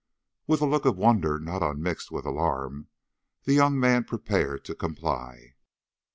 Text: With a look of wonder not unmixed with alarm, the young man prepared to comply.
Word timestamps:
With 0.47 0.61
a 0.61 0.65
look 0.65 0.85
of 0.85 0.97
wonder 0.97 1.37
not 1.37 1.61
unmixed 1.61 2.09
with 2.09 2.25
alarm, 2.25 2.87
the 3.43 3.53
young 3.53 3.79
man 3.79 4.03
prepared 4.03 4.65
to 4.65 4.73
comply. 4.73 5.53